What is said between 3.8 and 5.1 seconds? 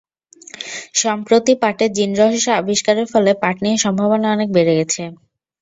সম্ভাবনা অনেক বেড়ে গেছে।